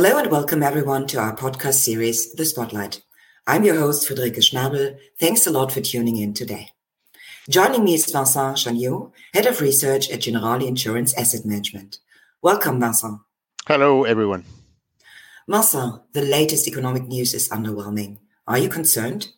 [0.00, 3.02] Hello and welcome everyone to our podcast series, The Spotlight.
[3.48, 4.96] I'm your host, Friederike Schnabel.
[5.18, 6.70] Thanks a lot for tuning in today.
[7.50, 11.98] Joining me is Vincent Chaigneau, Head of Research at Generali Insurance Asset Management.
[12.42, 13.18] Welcome, Vincent.
[13.66, 14.44] Hello, everyone.
[15.48, 18.18] Vincent, the latest economic news is underwhelming.
[18.46, 19.32] Are you concerned?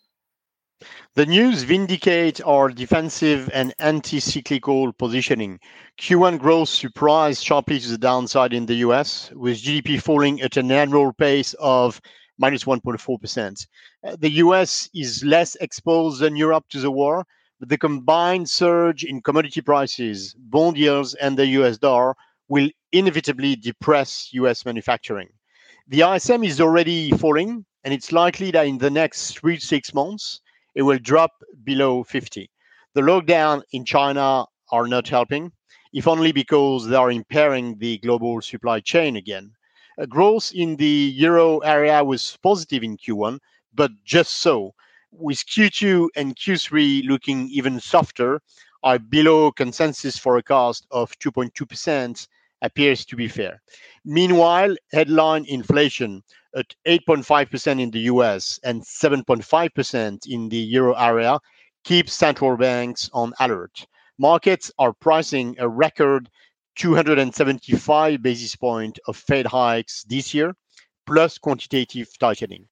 [1.15, 5.61] The news vindicates our defensive and anti-cyclical positioning.
[5.99, 10.73] Q1 growth surprised sharply to the downside in the US, with GDP falling at an
[10.73, 12.01] annual pace of
[12.39, 13.67] minus 1.4%.
[14.03, 17.27] Uh, the US is less exposed than Europe to the war,
[17.59, 22.15] but the combined surge in commodity prices, bond yields, and the US dollar
[22.49, 25.29] will inevitably depress US manufacturing.
[25.89, 29.93] The ISM is already falling, and it's likely that in the next three to six
[29.93, 30.41] months,
[30.75, 31.33] it will drop
[31.65, 32.51] below 50.
[32.95, 35.53] The lockdown in China are not helping,
[35.93, 39.53] if only because they are impairing the global supply chain again.
[40.09, 43.39] Growth in the euro area was positive in Q1,
[43.75, 44.75] but just so.
[45.13, 48.41] With Q2 and Q3 looking even softer,
[48.83, 52.27] are below consensus forecast of 2.2%
[52.63, 53.61] appears to be fair.
[54.05, 56.23] Meanwhile, headline inflation
[56.55, 61.39] at 8.5% in the US and 7.5% in the euro area
[61.85, 63.87] keeps central banks on alert.
[64.19, 66.29] Markets are pricing a record
[66.77, 70.55] 275 basis point of Fed hikes this year,
[71.07, 72.67] plus quantitative tightening.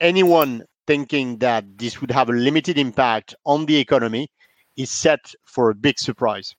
[0.00, 4.28] Anyone thinking that this would have a limited impact on the economy
[4.76, 6.54] is set for a big surprise.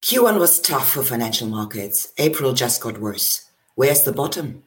[0.00, 2.12] Q1 was tough for financial markets.
[2.18, 3.50] April just got worse.
[3.74, 4.62] Where's the bottom?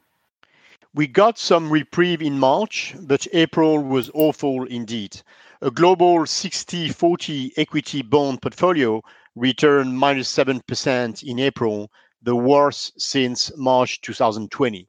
[0.93, 5.21] We got some reprieve in March, but April was awful indeed.
[5.61, 9.01] A global 60 40 equity bond portfolio
[9.35, 11.89] returned minus 7% in April,
[12.21, 14.85] the worst since March 2020.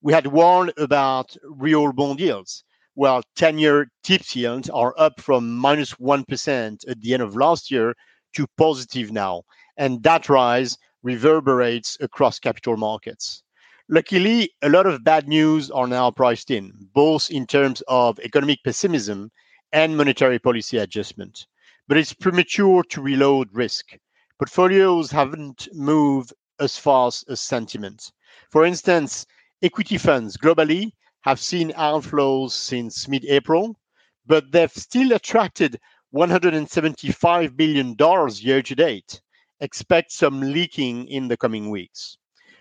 [0.00, 2.64] We had warned about real bond yields.
[2.94, 7.70] Well, 10 year TIPS yields are up from minus 1 at the end of last
[7.70, 7.94] year
[8.32, 9.42] to positive now.
[9.76, 13.42] And that rise reverberates across capital markets.
[13.88, 18.60] Luckily, a lot of bad news are now priced in, both in terms of economic
[18.64, 19.30] pessimism
[19.72, 21.46] and monetary policy adjustment.
[21.88, 23.96] But it's premature to reload risk.
[24.38, 28.12] Portfolios haven't moved as fast as sentiment.
[28.50, 29.26] For instance,
[29.62, 33.78] equity funds globally have seen outflows since mid April,
[34.26, 35.80] but they've still attracted
[36.14, 37.96] $175 billion
[38.40, 39.20] year to date.
[39.62, 42.18] Expect some leaking in the coming weeks.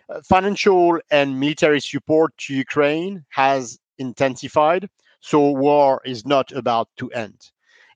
[0.08, 4.88] Uh, financial and military support to Ukraine has intensified,
[5.20, 7.40] so war is not about to end.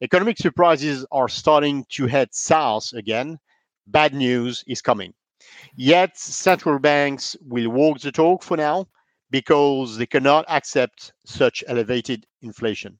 [0.01, 3.39] Economic surprises are starting to head south again.
[3.87, 5.13] Bad news is coming.
[5.75, 8.87] Yet, central banks will walk the talk for now
[9.29, 12.97] because they cannot accept such elevated inflation.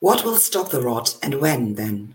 [0.00, 2.14] What will stop the rot and when then?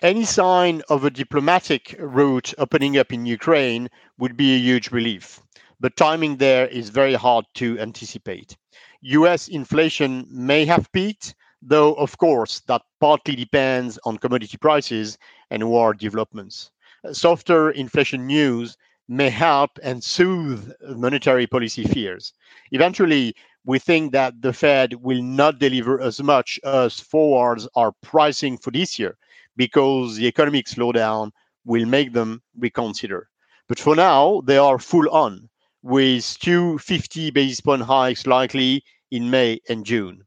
[0.00, 5.40] Any sign of a diplomatic route opening up in Ukraine would be a huge relief.
[5.80, 8.56] But timing there is very hard to anticipate.
[9.02, 15.18] US inflation may have peaked, though, of course, that partly depends on commodity prices
[15.50, 16.70] and war developments.
[17.10, 18.76] Softer inflation news
[19.08, 22.34] may help and soothe monetary policy fears.
[22.70, 28.56] Eventually, we think that the Fed will not deliver as much as forwards are pricing
[28.58, 29.16] for this year
[29.58, 31.32] because the economic slowdown
[31.66, 33.28] will make them reconsider.
[33.68, 35.50] But for now, they are full on,
[35.82, 40.22] with two 50 basis point hikes likely in May and June.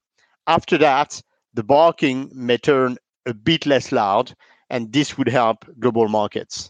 [0.45, 1.21] After that,
[1.53, 4.35] the barking may turn a bit less loud,
[4.69, 6.69] and this would help global markets.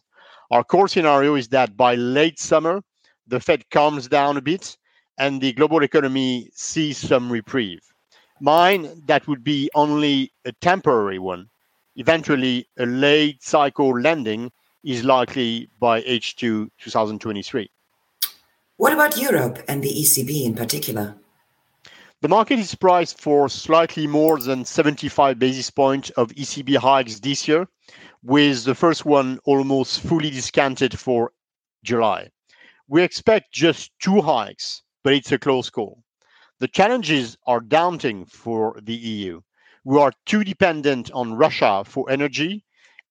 [0.52, 2.82] Our core scenario is that by late summer,
[3.28, 4.78] the Fed calms down a bit
[5.18, 7.82] and the global economy sees some reprieve.
[8.40, 11.48] Mine, that would be only a temporary one
[11.96, 14.52] eventually a late cycle landing
[14.84, 17.70] is likely by H2 2023.
[18.78, 21.16] What about Europe and the ECB in particular?
[22.22, 27.48] The market is priced for slightly more than 75 basis points of ECB hikes this
[27.48, 27.68] year,
[28.24, 31.32] with the first one almost fully discounted for
[31.84, 32.30] July.
[32.88, 36.04] We expect just two hikes, but it's a close call.
[36.60, 39.42] The challenges are daunting for the EU
[39.84, 42.64] we are too dependent on Russia for energy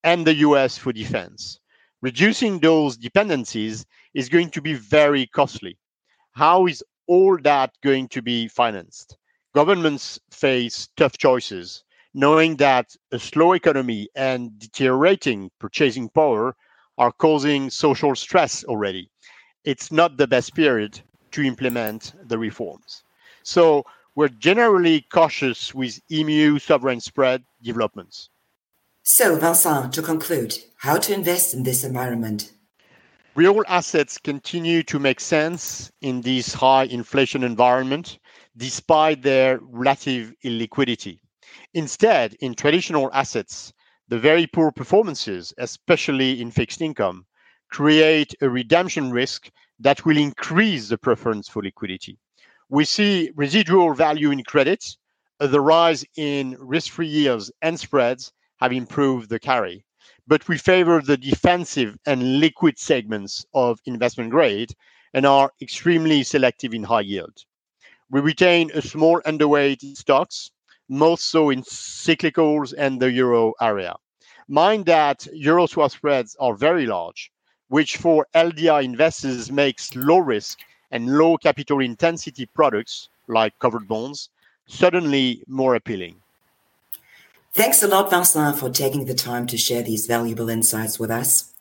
[0.03, 1.59] and the US for defense.
[2.01, 5.77] Reducing those dependencies is going to be very costly.
[6.31, 9.17] How is all that going to be financed?
[9.53, 11.83] Governments face tough choices,
[12.13, 16.55] knowing that a slow economy and deteriorating purchasing power
[16.97, 19.09] are causing social stress already.
[19.65, 21.01] It's not the best period
[21.31, 23.03] to implement the reforms.
[23.43, 23.83] So
[24.15, 28.29] we're generally cautious with EMU sovereign spread developments.
[29.03, 32.51] So, Vincent, to conclude, how to invest in this environment?
[33.33, 38.19] Real assets continue to make sense in this high inflation environment
[38.57, 41.19] despite their relative illiquidity.
[41.73, 43.71] Instead, in traditional assets,
[44.09, 47.25] the very poor performances, especially in fixed income,
[47.71, 49.49] create a redemption risk
[49.79, 52.19] that will increase the preference for liquidity.
[52.71, 54.97] We see residual value in credits,
[55.41, 58.31] uh, the rise in risk-free yields and spreads
[58.61, 59.83] have improved the carry.
[60.25, 64.71] But we favor the defensive and liquid segments of investment grade
[65.13, 67.43] and are extremely selective in high yield.
[68.09, 70.51] We retain a small underweight in stocks,
[70.87, 73.97] most so in cyclicals and the euro area.
[74.47, 77.33] Mind that euro swap spreads are very large,
[77.67, 80.57] which for LDI investors makes low risk
[80.91, 84.29] and low capital intensity products like covered bonds
[84.67, 86.15] suddenly more appealing.
[87.53, 91.53] Thanks a lot, Vincent, for taking the time to share these valuable insights with us.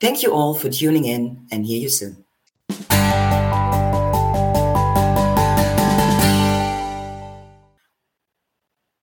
[0.00, 2.24] Thank you all for tuning in and hear you soon.